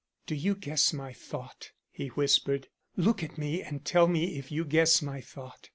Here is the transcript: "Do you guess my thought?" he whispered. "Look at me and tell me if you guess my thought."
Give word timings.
"Do 0.25 0.33
you 0.33 0.55
guess 0.55 0.93
my 0.93 1.13
thought?" 1.13 1.73
he 1.91 2.07
whispered. 2.07 2.69
"Look 2.97 3.21
at 3.21 3.37
me 3.37 3.61
and 3.61 3.85
tell 3.85 4.07
me 4.07 4.35
if 4.39 4.51
you 4.51 4.65
guess 4.65 4.99
my 5.03 5.21
thought." 5.21 5.69